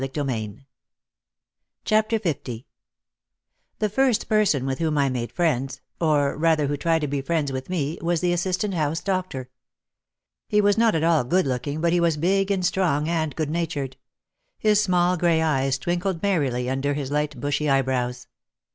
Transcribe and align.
OUT 0.03 0.17
OF 0.17 0.25
THE 0.25 0.57
SHADOW 1.85 2.07
237 2.09 2.63
The 3.77 3.87
first 3.89 4.27
person 4.27 4.65
with 4.65 4.79
whom 4.79 4.97
I 4.97 5.09
made 5.09 5.31
friends 5.31 5.79
(or 5.99 6.35
rather, 6.35 6.65
who 6.65 6.75
tried 6.75 7.01
to 7.01 7.07
be 7.07 7.21
friends 7.21 7.51
with 7.51 7.69
me), 7.69 7.99
was 8.01 8.19
the 8.19 8.33
assistant 8.33 8.73
house 8.73 8.99
doctor. 8.99 9.51
He 10.49 10.59
was 10.59 10.75
not 10.75 10.95
at 10.95 11.03
all 11.03 11.23
good 11.23 11.45
looking 11.45 11.81
but 11.81 11.93
he 11.93 11.99
was 11.99 12.17
big 12.17 12.49
and 12.49 12.65
strong 12.65 13.07
and 13.07 13.35
good 13.35 13.51
natured. 13.51 13.95
His 14.57 14.81
small 14.81 15.17
grey 15.17 15.39
eyes 15.39 15.77
twinkled 15.77 16.23
merrily 16.23 16.67
under 16.67 16.95
his 16.95 17.11
light 17.11 17.39
bushy 17.39 17.69
eyebrows. 17.69 18.25